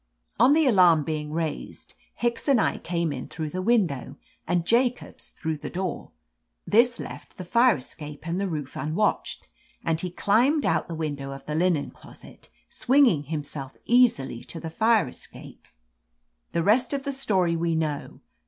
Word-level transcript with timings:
"On 0.39 0.53
the 0.53 0.65
alarm 0.65 1.03
being 1.03 1.31
raised. 1.31 1.93
Hicks 2.15 2.47
and 2.47 2.59
I 2.59 2.79
came 2.79 3.13
in 3.13 3.27
through 3.27 3.51
the 3.51 3.61
window, 3.61 4.17
and 4.47 4.65
Jacobs 4.65 5.29
through 5.29 5.57
the 5.57 5.69
door. 5.69 6.09
This 6.65 6.99
left 6.99 7.37
the 7.37 7.43
fire 7.43 7.75
escape 7.77 8.27
and 8.27 8.41
the 8.41 8.47
roof 8.47 8.75
unwatched, 8.75 9.47
and 9.83 10.01
he 10.01 10.09
climbed 10.09 10.65
out 10.65 10.87
the 10.87 10.95
window 10.95 11.31
of 11.31 11.45
the 11.45 11.53
linen 11.53 11.91
closet, 11.91 12.49
swinging 12.67 13.25
himself 13.25 13.77
easily 13.85 14.43
to 14.45 14.59
the 14.59 14.71
fire 14.71 15.07
escape. 15.07 15.67
"The 16.53 16.63
rest 16.63 16.93
of 16.93 17.03
the 17.03 17.13
story 17.13 17.55
we 17.55 17.75
know. 17.75 18.21